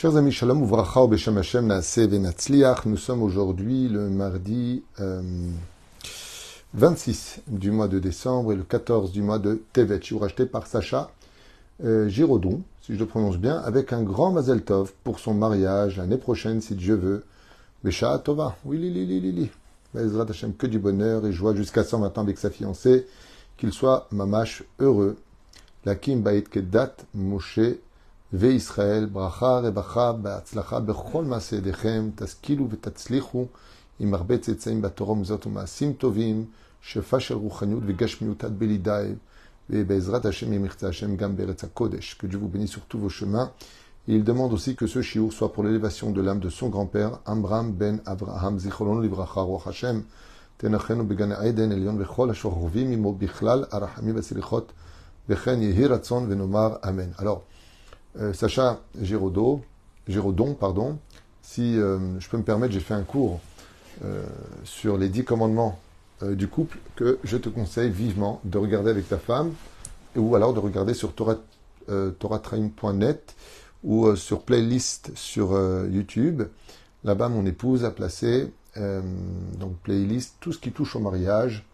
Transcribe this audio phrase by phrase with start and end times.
[0.00, 1.82] Chers amis, Shalom Uvracha Hashem.
[2.86, 5.20] Nous sommes aujourd'hui le mardi euh,
[6.72, 10.00] 26 du mois de décembre et le 14 du mois de Tevet.
[10.18, 11.10] Racheté par Sacha
[11.84, 15.98] euh, Giraudon, si je le prononce bien, avec un grand Mazel Tov pour son mariage
[15.98, 17.22] l'année prochaine, si Dieu veut.
[17.84, 18.56] Besha Tova.
[18.64, 19.50] Oui, li, li, li, li.
[19.92, 23.06] Bezrat Hashem, que du bonheur et joie jusqu'à 120 ans avec sa fiancée.
[23.58, 25.18] Qu'il soit mamash heureux.
[25.84, 27.60] La Kim Bait Kedat Moshe
[28.33, 33.45] וישראל, ברכה, רווחה, בהצלחה בכל מעשה ידיכם, תשכילו ותצליחו
[33.99, 36.45] עם הרבה צאצאים בתורה ומזאת ומעשים טובים,
[36.81, 39.13] שפע של רוחניות וגשמיות עד בלידי,
[39.69, 42.17] ובעזרת השם ימחצה השם גם בארץ הקודש.
[42.19, 43.49] Que Dieu vous bénisse sur tous vos chemins.
[44.07, 47.17] Et il demande aussi que ce shiur soit pour l'élévation de l'âme de son grand-père,
[47.25, 50.03] Amram ben Avraham, Zichron livracha, Ruach Hashem,
[50.57, 54.71] תנחנו בגן העדן עליון וכל השוכבים עמו בכלל הרחמים והסליחות,
[55.29, 57.11] וכן יהי רצון ונאמר אמן.
[57.19, 57.41] Alors,
[58.18, 59.62] euh, Sacha Giraudon,
[60.58, 60.98] pardon,
[61.42, 63.40] si euh, je peux me permettre, j'ai fait un cours
[64.04, 64.24] euh,
[64.64, 65.78] sur les dix commandements
[66.22, 69.54] du couple que je te conseille vivement de regarder avec ta femme
[70.16, 71.36] ou alors de regarder sur Torah,
[72.18, 73.34] toratraim.net
[73.84, 75.58] ou sur playlist sur
[75.88, 76.42] YouTube.
[77.04, 81.64] Là-bas, mon épouse a placé donc playlist tout ce qui touche au mariage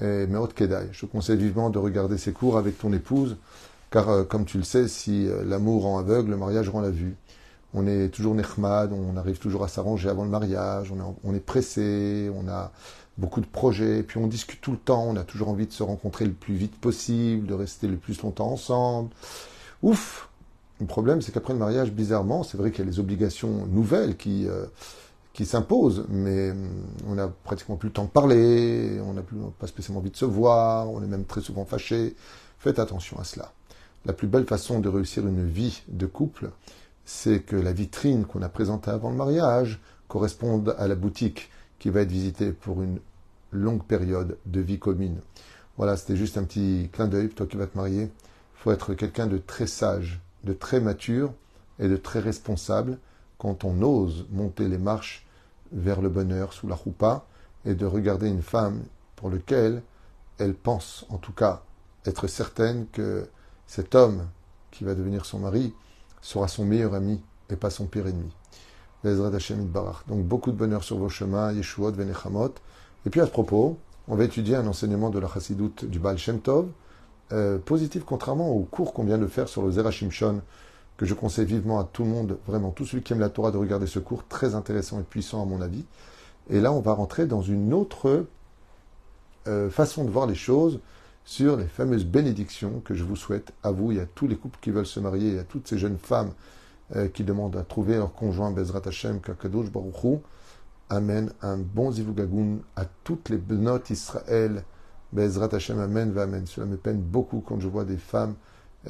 [0.00, 0.88] et Meot Kedai.
[0.92, 3.36] Je te conseille vivement de regarder ces cours avec ton épouse
[3.94, 6.90] car, euh, comme tu le sais, si euh, l'amour rend aveugle, le mariage rend la
[6.90, 7.16] vue.
[7.74, 10.92] On est toujours nechmad, on arrive toujours à s'arranger avant le mariage,
[11.22, 12.72] on est, pressé, on a
[13.18, 15.84] beaucoup de projets, puis on discute tout le temps, on a toujours envie de se
[15.84, 19.10] rencontrer le plus vite possible, de rester le plus longtemps ensemble.
[19.82, 20.28] Ouf
[20.80, 24.16] Le problème, c'est qu'après le mariage, bizarrement, c'est vrai qu'il y a les obligations nouvelles
[24.16, 24.66] qui, euh,
[25.32, 26.68] qui s'imposent, mais hum,
[27.08, 29.22] on n'a pratiquement plus le temps de parler, on n'a
[29.58, 32.16] pas spécialement envie de se voir, on est même très souvent fâché.
[32.58, 33.52] Faites attention à cela.
[34.06, 36.50] La plus belle façon de réussir une vie de couple,
[37.06, 41.88] c'est que la vitrine qu'on a présentée avant le mariage corresponde à la boutique qui
[41.88, 42.98] va être visitée pour une
[43.50, 45.20] longue période de vie commune.
[45.78, 47.30] Voilà, c'était juste un petit clin d'œil.
[47.30, 51.32] Toi qui vas te marier, il faut être quelqu'un de très sage, de très mature
[51.78, 52.98] et de très responsable
[53.38, 55.26] quand on ose monter les marches
[55.72, 57.24] vers le bonheur sous la roupa
[57.64, 58.82] et de regarder une femme
[59.16, 59.82] pour laquelle
[60.36, 61.62] elle pense, en tout cas,
[62.04, 63.26] être certaine que
[63.74, 64.28] cet homme
[64.70, 65.74] qui va devenir son mari
[66.22, 67.20] sera son meilleur ami
[67.50, 68.30] et pas son pire ennemi.
[69.02, 72.54] Donc beaucoup de bonheur sur vos chemins, Yeshuot, Venechamot.
[73.04, 73.76] Et puis à ce propos,
[74.06, 76.68] on va étudier un enseignement de la chassidoute du Baal Shem Tov,
[77.32, 80.40] euh, positif contrairement au cours qu'on vient de faire sur le Zerachim Shon,
[80.96, 83.50] que je conseille vivement à tout le monde, vraiment tout celui qui aime la Torah
[83.50, 85.84] de regarder ce cours, très intéressant et puissant à mon avis.
[86.48, 88.26] Et là, on va rentrer dans une autre
[89.48, 90.78] euh, façon de voir les choses,
[91.24, 94.58] sur les fameuses bénédictions que je vous souhaite à vous et à tous les couples
[94.60, 96.32] qui veulent se marier et à toutes ces jeunes femmes
[96.94, 100.20] euh, qui demandent à trouver leur conjoint Bezrat Hashem, Kakadosh Baruchou.
[100.90, 101.32] Amen.
[101.40, 104.64] Un bon zivugagoun à toutes les benotes Israël.
[105.12, 106.46] Bezrat Hashem, Amen, Amen.
[106.46, 108.34] Cela me peine beaucoup quand je vois des femmes,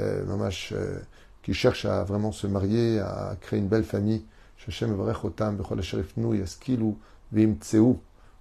[0.01, 0.25] euh,
[0.72, 0.99] euh,
[1.43, 4.25] qui cherchent à vraiment se marier, à créer une belle famille.
[4.66, 5.81] Hashem Varechotam, Bechol.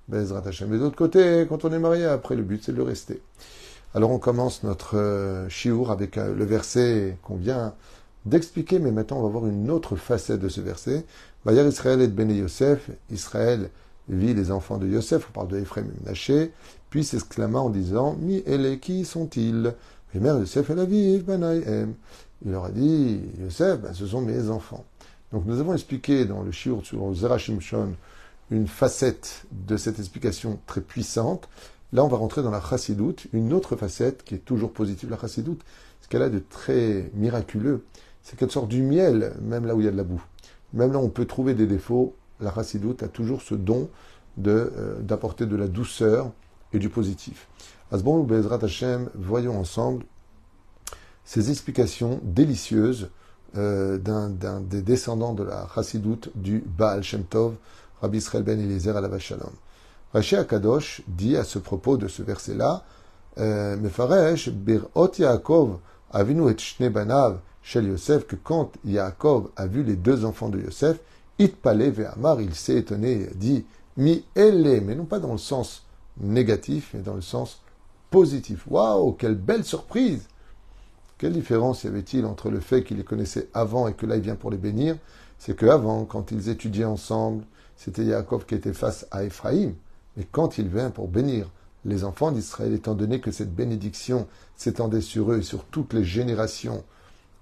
[0.08, 0.70] Bezrat Hashem.
[0.70, 3.22] Mais d'autre côté, quand on est marié, après, le but, c'est de rester.
[3.96, 7.76] Alors on commence notre euh, shiur avec euh, le verset qu'on vient
[8.26, 11.06] d'expliquer, mais maintenant on va voir une autre facette de ce verset.
[11.46, 13.70] Bayar Israël et Béné Yosef, Israël
[14.10, 16.52] vit les enfants de Yosef, on parle de Ephraim et Menaché,
[16.90, 19.76] puis s'exclama en disant Mi et qui sont-ils?
[20.14, 21.94] Les mères Yosef et la Banaïm.
[22.46, 24.86] Il leur a dit Yosef, ben, ce sont mes enfants.
[25.32, 27.94] Donc nous avons expliqué dans le shiur sur Zerachim Shon
[28.50, 31.48] une facette de cette explication très puissante.
[31.94, 35.18] Là, on va rentrer dans la chassidoute, une autre facette qui est toujours positive, la
[35.18, 35.62] chassidoute.
[36.02, 37.86] Ce qu'elle a de très miraculeux,
[38.24, 40.24] c'est qu'elle sort du miel, même là où il y a de la boue.
[40.74, 43.90] Même là où on peut trouver des défauts, la chassidoute a toujours ce don
[44.48, 46.32] euh, d'apporter de, la douceur
[46.74, 47.48] et du positif.
[47.92, 50.04] Asbon ou Bezrat Hashem, voyons ensemble
[51.24, 53.10] ces explications délicieuses
[53.56, 57.54] euh, d'un des descendants de la chassidoute du Baal Shem Tov,
[58.02, 59.54] Rabbi Israël ben Eliezer la Shalom.
[60.14, 62.84] Rashi Akadosh dit à ce propos de ce verset-là,
[63.40, 65.80] euh, Mefaresh, Birot Yaakov,
[66.12, 66.56] Avinu et
[67.64, 71.00] Shel Yosef, que quand Yaakov a vu les deux enfants de Yosef,
[71.40, 73.66] Itpale Ve'amar, il s'est étonné et a dit,
[73.98, 75.84] Mi ele, mais non pas dans le sens
[76.20, 77.62] négatif, mais dans le sens
[78.12, 78.66] positif.
[78.68, 80.28] Waouh, quelle belle surprise!
[81.18, 84.22] Quelle différence y avait-il entre le fait qu'il les connaissait avant et que là il
[84.22, 84.98] vient pour les bénir?
[85.40, 87.46] C'est qu'avant, quand ils étudiaient ensemble,
[87.78, 89.72] c'était Yaakov qui était face à Ephraim.
[90.18, 91.50] Mais quand il vient pour bénir
[91.86, 96.04] les enfants d'Israël, étant donné que cette bénédiction s'étendait sur eux et sur toutes les
[96.04, 96.84] générations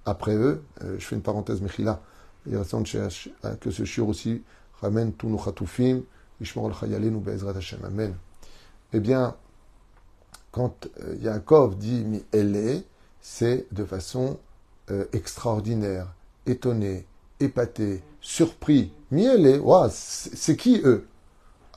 [0.05, 2.01] après eux, euh, je fais une parenthèse Mechila,
[2.47, 2.53] Et
[3.59, 4.41] que ce shiur aussi
[4.81, 6.01] ramène tous nos chatoufim,
[6.39, 7.79] Ishmor al-Chayalin ou Be'ezrat Hashem.
[7.85, 8.15] Amen.
[8.93, 9.35] Eh bien,
[10.51, 12.83] quand euh, Yaakov dit mi elle
[13.21, 14.39] c'est de façon
[14.89, 16.07] euh, extraordinaire,
[16.47, 17.05] étonné,
[17.39, 18.91] épaté, surpris.
[19.11, 21.05] Mi elle c'est qui eux?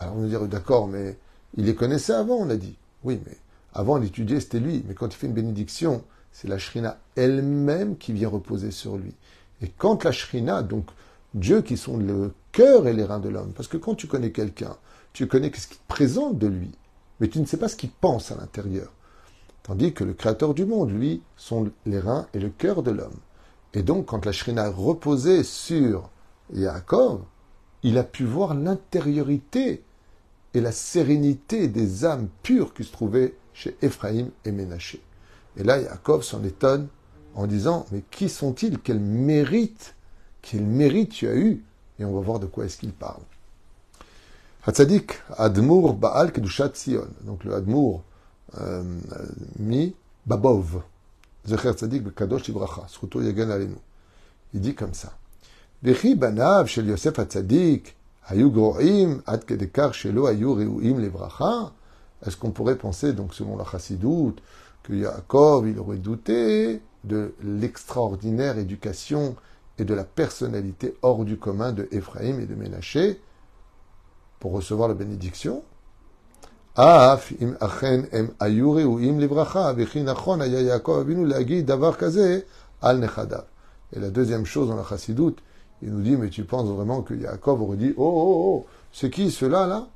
[0.04, 1.16] Alors on va dire d'accord, mais
[1.56, 2.76] il les connaissait avant, on a dit.
[3.04, 3.36] Oui, mais
[3.72, 4.84] avant l'étudier, c'était lui.
[4.86, 9.14] Mais quand il fait une bénédiction, c'est la Shrina elle-même qui vient reposer sur lui.
[9.62, 10.86] Et quand la Shrina, donc
[11.32, 14.30] Dieu qui sont le cœur et les reins de l'homme, parce que quand tu connais
[14.30, 14.76] quelqu'un,
[15.14, 16.70] tu connais ce qu'il te présente de lui,
[17.18, 18.92] mais tu ne sais pas ce qu'il pense à l'intérieur.
[19.62, 23.16] Tandis que le Créateur du monde, lui, sont les reins et le cœur de l'homme.
[23.72, 26.10] Et donc, quand la Shrina reposait sur
[26.52, 27.22] Yaakov,
[27.82, 29.82] il a pu voir l'intériorité
[30.54, 35.00] et la sérénité des âmes pures qui se trouvaient chez Ephraïm et Ménaché.
[35.56, 36.88] Et là, Yaakov s'en étonne
[37.34, 38.78] en disant, mais qui sont-ils?
[38.78, 39.94] Quel mérite,
[40.42, 41.62] quel mérite tu as eu?
[41.98, 43.22] Et on va voir de quoi est-ce qu'il parle.
[44.66, 47.06] Hatzadik Admour Baal Kedushat Sion.
[47.22, 48.02] Donc le Admour
[48.58, 48.82] euh,
[49.58, 49.94] mi
[50.26, 50.82] Babov.
[51.46, 52.86] Zecher Tzadik Bekadosh Ibracha.
[52.88, 53.76] Sruto Yagan Alenu.
[54.54, 55.12] Il dit comme ça.
[55.82, 57.94] Vechi banav shel Yosef Hatzadik
[58.30, 58.46] Est-ce
[62.36, 64.42] qu'on pourrait penser, donc selon la chassidoute,
[64.82, 69.36] que Yaakov, il aurait douté de l'extraordinaire éducation
[69.78, 73.20] et de la personnalité hors du commun de Ephraim et de Ménaché
[74.40, 75.62] pour recevoir la bénédiction?
[76.76, 76.80] Et
[84.00, 85.38] la deuxième chose dans la chassidoute,
[85.84, 89.10] il nous dit, mais tu penses vraiment que Yaakov aurait dit, oh, oh, oh, c'est
[89.10, 89.88] qui cela là?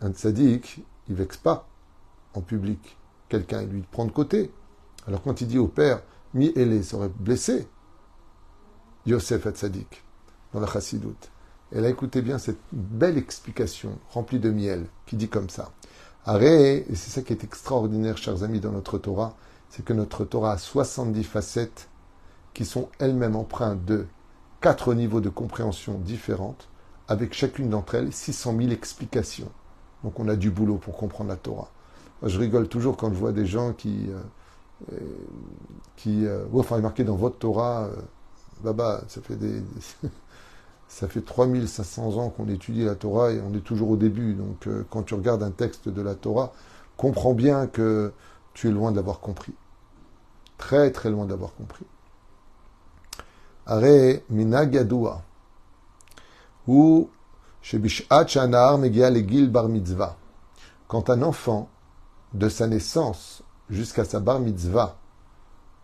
[0.00, 1.68] Un tzaddik, il vexe pas
[2.32, 2.96] en public.
[3.28, 4.50] Quelqu'un, lui prend de côté.
[5.06, 6.02] Alors quand il dit au père,
[6.32, 7.68] mi ele, ça aurait blessé
[9.04, 10.04] Yosef et tzaddik
[10.54, 11.30] dans la chassidoute.
[11.70, 15.70] Elle a écouté bien cette belle explication remplie de miel qui dit comme ça.
[16.24, 19.36] Arrêt, et c'est ça qui est extraordinaire, chers amis, dans notre Torah,
[19.68, 21.90] c'est que notre Torah a 70 facettes
[22.54, 24.06] qui sont elles-mêmes empreintes de
[24.60, 26.68] quatre niveaux de compréhension différentes,
[27.08, 29.50] avec chacune d'entre elles 600 000 explications.
[30.04, 31.70] Donc on a du boulot pour comprendre la Torah.
[32.22, 34.06] je rigole toujours quand je vois des gens qui...
[34.10, 34.20] Euh,
[34.92, 34.96] euh,
[35.96, 37.88] qui euh, enfin, marqué dans votre Torah,
[38.62, 39.62] Baba, ça fait des...
[40.88, 44.34] ça fait 3500 ans qu'on étudie la Torah et on est toujours au début.
[44.34, 46.52] Donc euh, quand tu regardes un texte de la Torah,
[46.96, 48.12] comprends bien que
[48.54, 49.54] tu es loin de l'avoir compris.
[50.56, 51.84] Très très loin d'avoir compris.
[56.66, 57.10] Ou
[59.48, 60.16] bar mitzvah.
[60.86, 61.68] Quand un enfant,
[62.34, 64.96] de sa naissance jusqu'à sa bar mitzvah,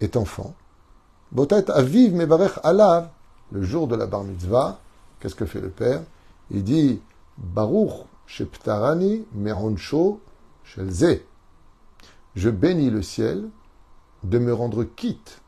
[0.00, 0.54] est enfant,
[1.32, 3.08] botet aviv mevarech alav,
[3.52, 4.78] le jour de la bar mitzvah,
[5.25, 6.02] Qu'est-ce que fait le père?
[6.50, 7.00] Il dit
[7.38, 10.20] Baruch sheptarani meroncho
[10.64, 11.22] shelze.
[12.34, 13.48] Je bénis le ciel
[14.22, 15.40] de me rendre quitte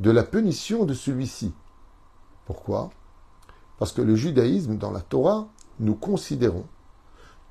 [0.00, 1.52] de la punition de celui-ci.
[2.44, 2.90] Pourquoi?
[3.78, 5.48] Parce que le judaïsme, dans la Torah,
[5.80, 6.64] nous considérons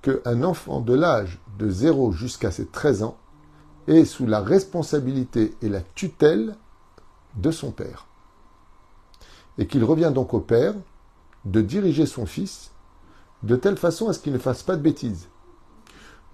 [0.01, 3.17] qu'un enfant de l'âge de 0 jusqu'à ses 13 ans
[3.87, 6.55] est sous la responsabilité et la tutelle
[7.35, 8.07] de son père.
[9.57, 10.73] Et qu'il revient donc au père
[11.45, 12.71] de diriger son fils
[13.43, 15.27] de telle façon à ce qu'il ne fasse pas de bêtises.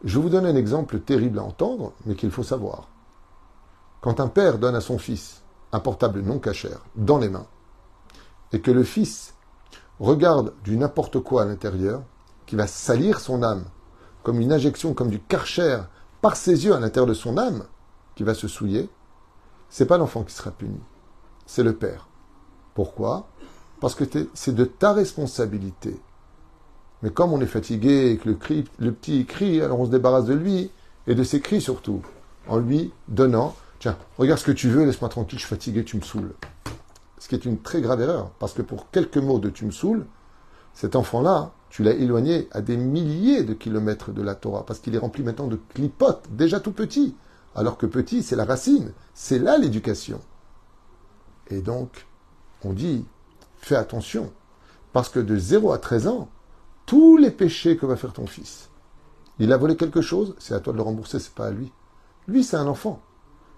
[0.03, 2.87] Je vous donne un exemple terrible à entendre, mais qu'il faut savoir.
[3.99, 5.41] Quand un père donne à son fils
[5.71, 7.47] un portable non cachère dans les mains,
[8.51, 9.33] et que le fils
[9.99, 12.03] regarde du n'importe quoi à l'intérieur,
[12.45, 13.65] qui va salir son âme,
[14.23, 15.81] comme une injection, comme du karcher,
[16.21, 17.65] par ses yeux à l'intérieur de son âme,
[18.15, 18.89] qui va se souiller,
[19.69, 20.79] c'est pas l'enfant qui sera puni,
[21.45, 22.07] c'est le père.
[22.73, 23.27] Pourquoi?
[23.79, 25.99] Parce que c'est de ta responsabilité.
[27.01, 30.33] Mais comme on est fatigué et que le, petit crie, alors on se débarrasse de
[30.33, 30.71] lui
[31.07, 32.01] et de ses cris surtout,
[32.47, 35.97] en lui donnant, tiens, regarde ce que tu veux, laisse-moi tranquille, je suis fatigué, tu
[35.97, 36.33] me saoules.
[37.17, 39.71] Ce qui est une très grave erreur, parce que pour quelques mots de tu me
[39.71, 40.05] saoules,
[40.75, 44.93] cet enfant-là, tu l'as éloigné à des milliers de kilomètres de la Torah, parce qu'il
[44.93, 47.15] est rempli maintenant de clipotes, déjà tout petit.
[47.55, 50.21] Alors que petit, c'est la racine, c'est là l'éducation.
[51.49, 52.05] Et donc,
[52.63, 53.03] on dit,
[53.57, 54.31] fais attention.
[54.93, 56.29] Parce que de 0 à 13 ans,
[56.85, 58.69] tous les péchés que va faire ton fils,
[59.39, 61.71] il a volé quelque chose, c'est à toi de le rembourser, c'est pas à lui.
[62.27, 63.01] Lui, c'est un enfant.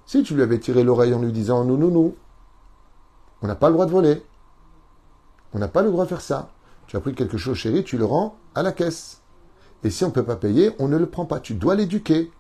[0.05, 2.15] Si tu lui avais tiré l'oreille en lui disant nous, nous, nous,
[3.41, 4.23] on n'a pas le droit de voler.
[5.53, 6.49] On n'a pas le droit de faire ça.
[6.87, 9.21] Tu as pris quelque chose, chéri, tu le rends à la caisse.
[9.83, 11.39] Et si on ne peut pas payer, on ne le prend pas.
[11.39, 12.31] Tu dois l'éduquer.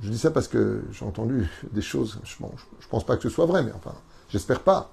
[0.00, 2.20] Je dis ça parce que j'ai entendu des choses.
[2.24, 2.48] je ne
[2.90, 3.94] pense pas que ce soit vrai, mais enfin,
[4.28, 4.92] j'espère pas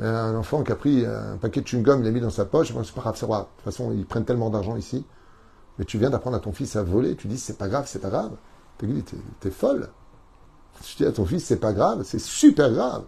[0.00, 2.68] Un enfant qui a pris un paquet de chewing-gum, il l'a mis dans sa poche,
[2.68, 5.04] c'est pas grave, c'est De toute façon, ils prennent tellement d'argent ici.
[5.78, 7.98] Mais tu viens d'apprendre à ton fils à voler, tu dis c'est pas grave, c'est
[7.98, 8.32] pas grave.
[8.78, 8.86] T'es,
[9.40, 9.90] t'es folle.
[10.82, 13.04] Tu dis à ton fils c'est pas grave, c'est super grave.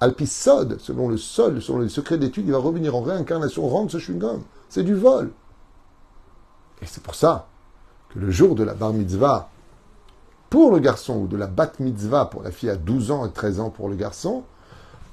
[0.00, 3.98] Alpisode, selon le sol, selon les secrets d'études, il va revenir en réincarnation, rendre ce
[3.98, 4.42] chewing-gum.
[4.68, 5.32] C'est du vol.
[6.82, 7.48] Et c'est pour ça
[8.10, 9.48] que le jour de la bar mitzvah
[10.50, 13.30] pour le garçon ou de la bat mitzvah pour la fille à 12 ans et
[13.30, 14.44] 13 ans pour le garçon,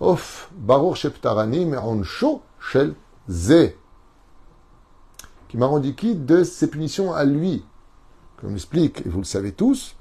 [0.02, 2.94] Of Baruch Sheptaranim Onsho Shel
[3.30, 3.74] Ze,
[5.48, 7.64] qui m'a rendu quitte de ses punitions à lui.
[8.38, 9.96] Comme explique, et vous le savez tous,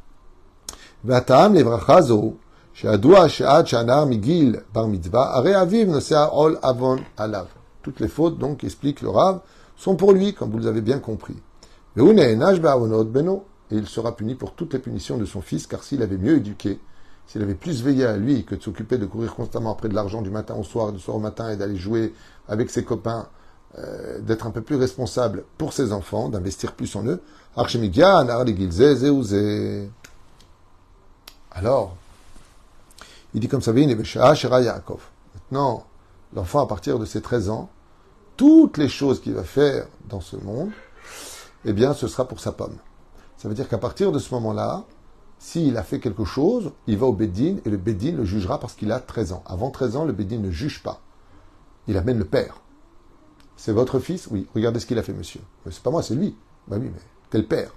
[7.83, 9.41] Toutes les fautes, donc, explique le Rav,
[9.77, 11.37] sont pour lui, comme vous l'avez bien compris.
[13.71, 16.37] Et il sera puni pour toutes les punitions de son fils, car s'il avait mieux
[16.37, 16.81] éduqué,
[17.27, 20.23] s'il avait plus veillé à lui que de s'occuper de courir constamment après de l'argent
[20.23, 22.13] du matin au soir, du soir au matin, et d'aller jouer
[22.49, 23.29] avec ses copains,
[23.79, 27.21] euh, d'être un peu plus responsable pour ses enfants, d'investir plus en eux,
[31.59, 31.97] alors,
[33.35, 35.85] il dit comme ça, Maintenant,
[36.35, 37.69] l'enfant, à partir de ses 13 ans,
[38.37, 40.71] toutes les choses qu'il va faire dans ce monde,
[41.65, 42.77] eh bien, ce sera pour sa pomme.
[43.37, 44.85] Ça veut dire qu'à partir de ce moment-là,
[45.41, 48.75] s'il a fait quelque chose, il va au Bédine et le Bédine le jugera parce
[48.75, 49.43] qu'il a 13 ans.
[49.47, 51.01] Avant 13 ans, le Bédine ne juge pas.
[51.89, 52.61] Il amène le père.
[53.57, 54.29] C'est votre fils?
[54.31, 55.41] Oui, regardez ce qu'il a fait, monsieur.
[55.67, 56.37] Mais c'est pas moi, c'est lui.
[56.69, 57.73] Bah oui, mais le père?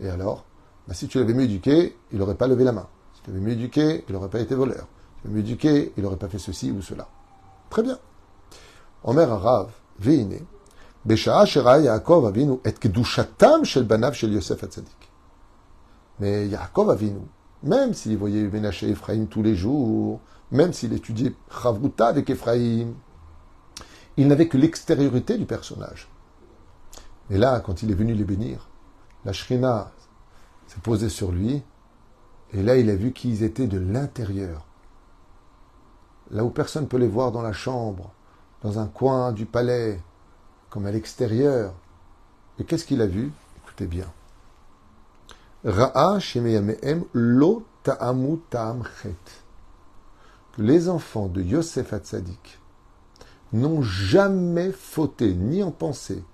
[0.00, 0.44] Et alors?
[0.88, 2.86] Bah, Si tu l'avais mieux éduqué, il n'aurait pas levé la main.
[3.20, 4.86] Si tu avais mieux éduqué, il n'aurait pas été voleur.
[5.16, 7.06] Si tu avais mieux éduqué, il n'aurait pas fait ceci ou cela.
[7.68, 7.98] Très bien.
[9.04, 10.42] Omer Arav, Veiné,
[11.04, 15.10] Besha'a Shera Yaakov Avinu et Kedushatam Shel Banav Shel Yosef Hatzadik.
[16.18, 17.20] Mais Yaakov Avinu,
[17.62, 22.92] même s'il voyait Ménaché Ephraim tous les jours, même s'il étudiait Chavruta avec Ephraim,
[24.16, 26.08] il n'avait que l'extériorité du personnage.
[27.30, 28.68] Et là, quand il est venu les bénir,
[29.24, 29.92] la Shrina
[30.66, 31.62] s'est posée sur lui
[32.52, 34.66] et là, il a vu qu'ils étaient de l'intérieur.
[36.30, 38.12] Là où personne ne peut les voir dans la chambre,
[38.62, 40.00] dans un coin du palais,
[40.68, 41.74] comme à l'extérieur.
[42.58, 43.32] Et qu'est-ce qu'il a vu?
[43.62, 44.06] Écoutez bien.
[45.64, 46.18] Ra'a
[47.12, 47.64] lo
[50.58, 52.58] Les enfants de Yosef Hatzadik
[53.52, 56.24] n'ont jamais fauté, ni en pensée,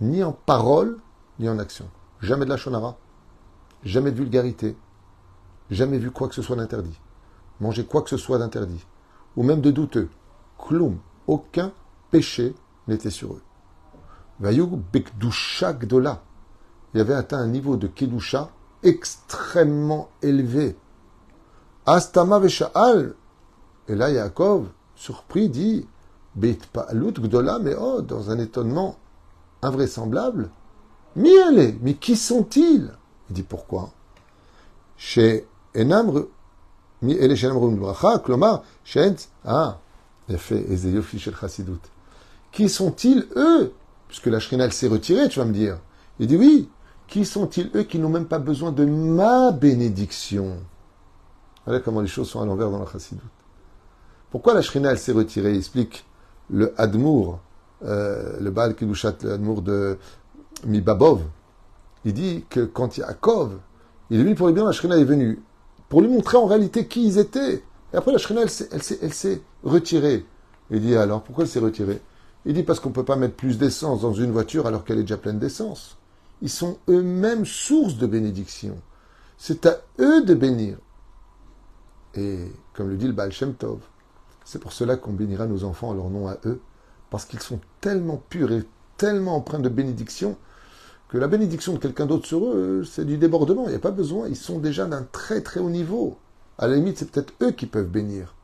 [0.00, 0.98] ni en parole,
[1.38, 1.88] ni en action.
[2.20, 2.96] Jamais de la shonara,
[3.84, 4.76] jamais de vulgarité,
[5.74, 6.98] jamais vu quoi que ce soit d'interdit,
[7.60, 8.84] manger quoi que ce soit d'interdit,
[9.36, 10.08] ou même de douteux.
[10.58, 11.72] Kloum, aucun
[12.10, 12.54] péché
[12.88, 13.42] n'était sur eux.
[16.94, 18.50] Il avait atteint un niveau de Kedusha
[18.82, 20.76] extrêmement élevé.
[21.86, 23.14] Astama Vesha'al.
[23.88, 25.86] Et là, Yaakov, surpris, dit
[26.34, 28.96] Beitpa'alut Gdola, mais oh, dans un étonnement
[29.62, 30.50] invraisemblable.
[31.16, 32.92] Miele, mais qui sont-ils?
[33.28, 33.90] Il dit pourquoi?
[34.96, 35.46] Chez
[42.52, 43.72] Qui sont-ils, eux?
[44.08, 45.78] Puisque la Shrina, elle s'est retirée, tu vas me dire.
[46.18, 46.68] Il dit oui,
[47.08, 50.58] qui sont-ils eux qui n'ont même pas besoin de ma bénédiction?
[51.64, 53.22] Voilà comment les choses sont à l'envers dans la Chassidut.
[54.30, 55.52] Pourquoi la Shrina, elle s'est retirée?
[55.52, 56.04] Il explique
[56.50, 57.40] le Admour,
[57.84, 59.98] euh, le Baal Kedushat, le Admour de
[60.66, 61.22] Mibabov.
[62.04, 63.58] Il dit que quand Yaakov,
[64.10, 65.42] il est venu pour le bien, la Shrina est venue
[65.92, 67.62] pour lui montrer en réalité qui ils étaient.
[67.92, 70.24] Et après, la Shrina, elle s'est retirée.
[70.70, 72.00] Il dit alors, pourquoi elle s'est retirée?
[72.46, 74.96] Il dit parce qu'on ne peut pas mettre plus d'essence dans une voiture alors qu'elle
[74.96, 75.98] est déjà pleine d'essence.
[76.40, 78.78] Ils sont eux-mêmes source de bénédiction.
[79.36, 80.78] C'est à eux de bénir.
[82.14, 82.38] Et
[82.72, 83.80] comme le dit le Baal Shem Tov,
[84.46, 86.62] c'est pour cela qu'on bénira nos enfants en leur nom à eux,
[87.10, 88.64] parce qu'ils sont tellement purs et
[88.96, 90.38] tellement empreints de bénédiction
[91.12, 93.66] que la bénédiction de quelqu'un d'autre sur eux, c'est du débordement.
[93.66, 94.28] Il n'y a pas besoin.
[94.28, 96.16] Ils sont déjà d'un très très haut niveau.
[96.56, 98.34] À la limite, c'est peut-être eux qui peuvent bénir,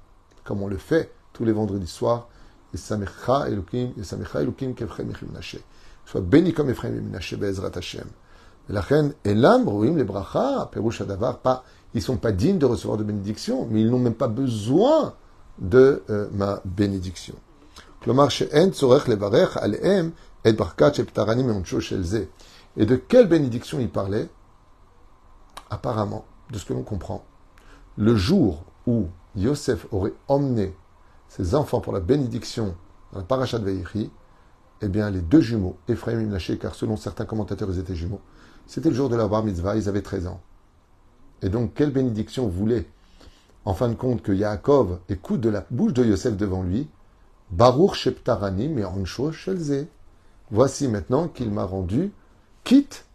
[0.45, 2.29] comme on le fait tous les vendredis soirs
[2.75, 2.99] Soit
[6.21, 8.05] béni comme Ephraim et Menashe Be'ezrat Hashem.
[8.69, 12.99] La reine Elam, Rouim, les bracha, Perouche Adavar, pas, ils sont pas dignes de recevoir
[12.99, 15.15] de bénédiction, mais ils n'ont même pas besoin
[15.59, 17.37] de euh, ma bénédiction.
[22.79, 24.31] Et de quelle bénédiction il parlait?
[25.69, 27.25] Apparemment, de ce que l'on comprend,
[27.97, 30.75] le jour où Yosef aurait emmené
[31.29, 32.75] ses enfants pour la bénédiction
[33.13, 34.11] dans la paracha de Veïchi,
[34.81, 38.21] eh bien, les deux jumeaux, Ephraim et Menaché, car selon certains commentateurs, ils étaient jumeaux,
[38.67, 40.41] c'était le jour de la bar mitzvah, ils avaient 13 ans.
[41.43, 42.89] Et donc, quelle bénédiction voulait
[43.69, 46.89] en fin de compte, que Yaakov écoute de la bouche de Yosef devant lui,
[47.51, 49.87] Baruch Sheptarani Merancho Shelze.
[50.51, 52.13] Voici maintenant qu'il m'a rendu
[52.69, 53.07] quitte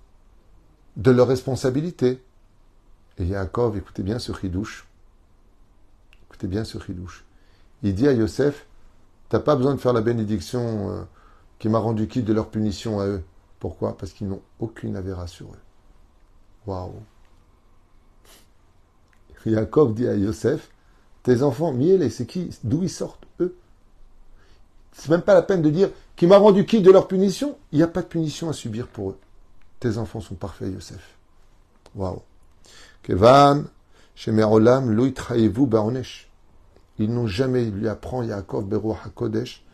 [0.98, 2.20] de leur responsabilité.
[3.20, 4.88] Et Yaakov, écoutez bien ce chidouche.
[6.26, 7.24] Écoutez bien ce chidouche.
[7.84, 8.66] Il dit à Yosef,
[9.30, 11.04] t'as pas besoin de faire la bénédiction euh,
[11.60, 13.24] qui m'a rendu quitte de leur punition à eux.
[13.60, 13.96] Pourquoi?
[13.96, 15.62] Parce qu'ils n'ont aucune avéra sur eux.
[16.66, 16.94] Waouh
[19.46, 20.72] Yaakov dit à Yosef,
[21.22, 22.50] tes enfants, miel, c'est qui?
[22.64, 23.56] D'où ils sortent, eux?
[24.94, 27.56] C'est même pas la peine de dire qui m'a rendu qui de leur punition?
[27.72, 29.18] Il n'y a pas de punition à subir pour eux.
[29.84, 31.18] Tes enfants sont parfaits, Yosef.
[31.94, 32.22] Waouh.
[33.02, 33.66] Kevan,
[34.16, 35.14] Shemerolam, Louit
[35.68, 36.32] Baonesh.
[37.00, 39.66] Ils n'ont jamais, lui apprend Yaakov Beruach HaKodesh,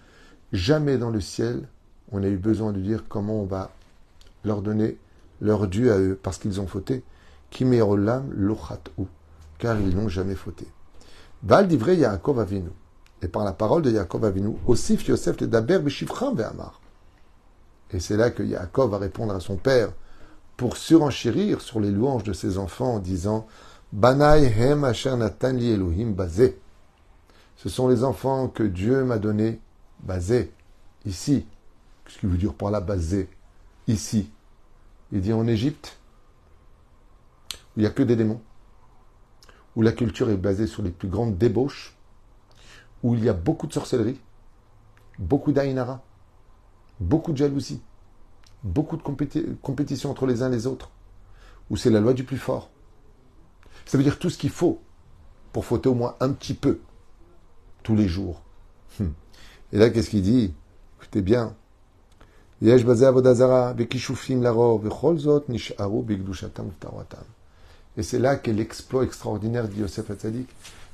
[0.52, 1.68] jamais dans le ciel,
[2.12, 3.70] on a eu besoin de dire comment on va
[4.44, 4.98] leur donner
[5.42, 7.04] leur dû à eux, parce qu'ils ont fauté.
[7.52, 9.06] Kimerolam Lochat'u
[9.60, 10.66] car ils n'ont jamais fauté.
[11.44, 12.72] Val divrei Yaakov Avinu.
[13.22, 16.82] Et par la parole de Yaakov Avinu, aussi Yosef le Daber Beshivram Ve'amar.
[17.92, 19.92] Et c'est là que Yaakov va répondre à son père
[20.58, 23.48] pour surenchérir sur les louanges de ses enfants en disant
[23.92, 26.60] Banai hem asher Elohim bazé.
[27.56, 29.60] Ce sont les enfants que Dieu m'a donnés
[30.02, 30.54] basé,
[31.06, 31.46] ici.
[32.06, 33.30] Qu'est-ce qu'il veut dire par là basé
[33.88, 34.32] Ici.
[35.12, 35.98] Il dit en Égypte,
[37.52, 38.42] où il n'y a que des démons
[39.76, 41.96] où la culture est basée sur les plus grandes débauches,
[43.04, 44.20] où il y a beaucoup de sorcellerie,
[45.18, 46.02] beaucoup d'aïnara,
[47.00, 47.82] beaucoup de jalousie,
[48.64, 49.04] beaucoup de
[49.62, 50.90] compétition entre les uns et les autres,
[51.70, 52.70] où c'est la loi du plus fort.
[53.86, 54.82] Ça veut dire tout ce qu'il faut
[55.54, 56.80] pour fauter au moins un petit peu
[57.84, 58.42] tous les jours.
[59.00, 59.14] Hum.
[59.72, 60.54] Et là, qu'est-ce qu'il dit?
[61.00, 61.56] Écoutez bien.
[62.62, 62.78] Et
[68.04, 70.50] c'est là qu'est l'exploit extraordinaire de Yosef Hatzadik.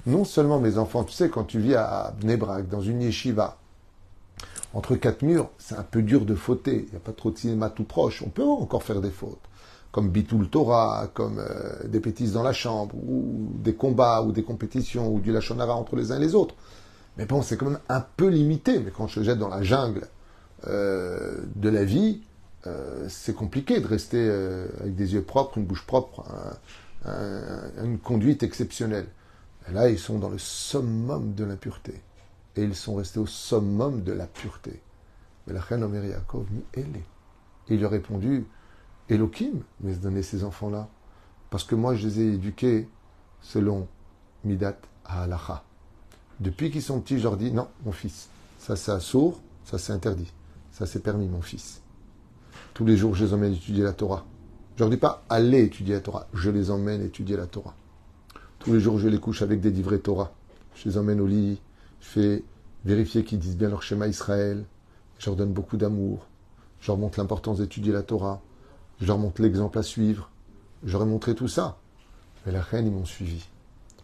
[0.05, 3.57] Non seulement mes enfants, tu sais, quand tu vis à Bnebrak, dans une yeshiva,
[4.75, 6.83] entre quatre murs, c'est un peu dur de fauter.
[6.87, 8.21] Il n'y a pas trop de cinéma tout proche.
[8.21, 9.39] On peut encore faire des fautes.
[9.93, 14.43] Comme Bitul Torah, comme euh, des bêtises dans la chambre, ou des combats, ou des
[14.43, 16.55] compétitions, ou du Lachonara entre les uns et les autres.
[17.17, 18.79] Mais bon, c'est quand même un peu limité.
[18.79, 20.09] Mais quand je jette dans la jungle
[20.67, 22.23] euh, de la vie,
[22.67, 24.29] euh, c'est compliqué de rester
[24.81, 26.25] avec des yeux propres, une bouche propre,
[27.05, 29.07] une conduite exceptionnelle.
[29.71, 31.93] Là, ils sont dans le summum de l'impureté.
[32.55, 34.81] Et ils sont restés au summum de la pureté.
[35.45, 37.05] Mais la reine Omer Yaakov, elle est.
[37.67, 38.45] Et il lui a répondu,
[39.09, 40.87] Elohim mais donner ces enfants-là.
[41.49, 42.87] Parce que moi, je les ai éduqués
[43.41, 43.87] selon
[44.43, 45.63] Midat Halacha.
[46.39, 49.93] Depuis qu'ils sont petits, je leur dis, non, mon fils, ça c'est sourd, ça c'est
[49.93, 50.31] interdit.
[50.71, 51.81] Ça c'est permis, mon fils.
[52.73, 54.25] Tous les jours, je les emmène étudier la Torah.
[54.75, 56.27] Je leur dis pas allez étudier la Torah.
[56.33, 57.73] Je les emmène étudier la Torah.
[58.59, 60.33] Tous les jours, je les couche avec des livrets Torah.
[60.75, 61.61] Je les emmène au lit.
[62.05, 62.43] Fais
[62.85, 64.63] vérifier qu'ils disent bien leur schéma Israël.
[65.17, 66.27] Je leur donne beaucoup d'amour.
[66.79, 68.41] Je leur montre l'importance d'étudier la Torah.
[69.01, 70.29] Je leur montre l'exemple à suivre.
[70.87, 71.77] Ai montré tout ça.
[72.45, 73.49] Mais la reine, ils m'ont suivi.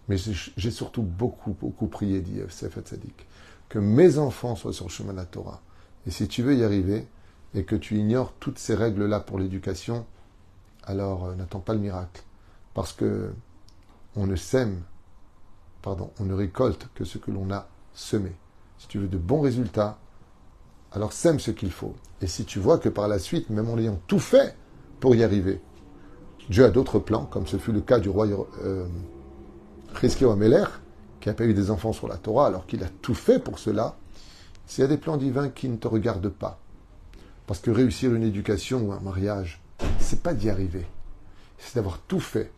[0.10, 3.28] Mais j'ai surtout beaucoup, beaucoup prié, dit Yosef Hatzadik,
[3.70, 5.62] que mes enfants soient sur le chemin de la Torah.
[6.08, 7.08] Et si tu veux y arriver,
[7.54, 10.06] et que tu ignores toutes ces règles-là pour l'éducation,
[10.84, 12.24] alors euh, n'attends pas le miracle.
[12.74, 13.32] Parce que
[14.16, 14.82] on ne sème,
[15.82, 18.32] pardon, on ne récolte que ce que l'on a semé.
[18.78, 20.00] Si tu veux de bons résultats,
[20.92, 21.96] alors sème ce qu'il faut.
[22.22, 24.56] Et si tu vois que par la suite, même en ayant tout fait
[25.00, 25.62] pour y arriver,
[26.50, 28.28] Dieu a d'autres plans, comme ce fut le cas du roi
[28.64, 28.86] euh,
[30.22, 30.66] Ameler,
[31.20, 33.60] qui a pas eu des enfants sur la Torah, alors qu'il a tout fait pour
[33.60, 33.96] cela,
[34.66, 36.60] s'il y a des plans divins qui ne te regardent pas,
[37.48, 39.62] parce que réussir une éducation ou un mariage,
[40.00, 40.86] c'est pas d'y arriver,
[41.58, 42.52] c'est d'avoir tout fait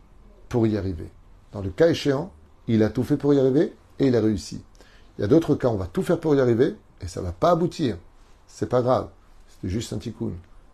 [0.48, 1.10] pour y arriver.
[1.52, 2.32] Dans le cas échéant,
[2.66, 4.62] il a tout fait pour y arriver et il a réussi.
[5.16, 7.30] Il y a d'autres cas, on va tout faire pour y arriver et ça va
[7.30, 7.96] pas aboutir.
[8.48, 9.08] C'est pas grave,
[9.60, 10.32] c'est juste un tikkun.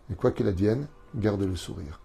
[0.09, 2.00] Mais quoi qu'il advienne, garde le sourire.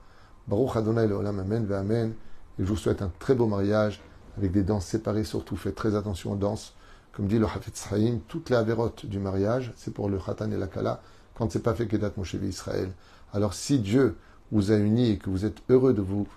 [0.47, 2.13] Baruch Adonai Olam Amen Amen.
[2.59, 4.01] Et je vous souhaite un très beau mariage
[4.37, 5.55] avec des danses séparées surtout.
[5.55, 6.73] Faites très attention aux danses.
[7.13, 10.57] Comme dit le Hafetz Haïm, toutes les avérotes du mariage, c'est pour le Khatan et
[10.57, 11.01] la Kala,
[11.35, 12.91] quand c'est pas fait Kedat Moshe Israël.
[13.33, 14.17] Alors si Dieu
[14.51, 16.27] vous a unis et que vous êtes heureux de vous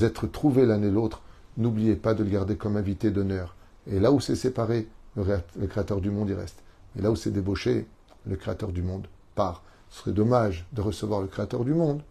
[0.00, 1.22] être trouvés l'un et l'autre,
[1.56, 3.56] n'oubliez pas de le garder comme invité d'honneur.
[3.88, 6.62] Et là où c'est séparé, le Créateur du monde y reste.
[6.98, 7.86] Et là où c'est débauché,
[8.26, 9.62] le Créateur du monde part.
[9.88, 12.02] Ce serait dommage de recevoir le Créateur du monde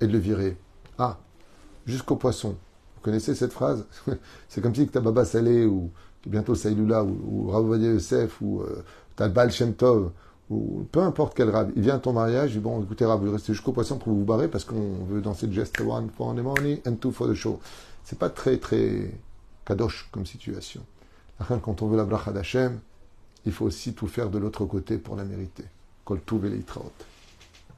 [0.00, 0.56] et de le virer.
[0.98, 1.18] Ah,
[1.86, 2.56] jusqu'au poisson.
[2.96, 3.86] Vous connaissez cette phrase
[4.48, 5.90] C'est comme si que ta Baba Salé ou
[6.26, 9.50] bientôt Saïloula ou, ou Ravodia Youssef ou euh, Talbal
[10.48, 13.20] ou peu importe quel rab, il vient à ton mariage, il dit bon, écoutez rab,
[13.20, 16.38] vous restez jusqu'au poisson pour vous barrer parce qu'on veut danser geste one for the
[16.38, 17.58] money and two for the show.
[18.04, 19.10] C'est pas très très
[19.64, 20.82] kadosh comme situation.
[21.38, 22.80] Quand on veut la bracha d'Hachem,
[23.44, 25.64] il faut aussi tout faire de l'autre côté pour la mériter.
[26.04, 26.46] Kol tuv